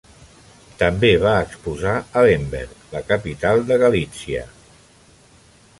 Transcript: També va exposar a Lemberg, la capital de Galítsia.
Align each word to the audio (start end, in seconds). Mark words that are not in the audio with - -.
També 0.77 1.11
va 1.25 1.33
exposar 1.41 1.93
a 1.99 2.23
Lemberg, 2.29 2.73
la 2.97 3.03
capital 3.13 3.65
de 3.69 3.79
Galítsia. 3.87 4.47